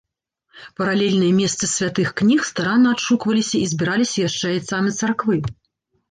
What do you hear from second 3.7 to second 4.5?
збіраліся яшчэ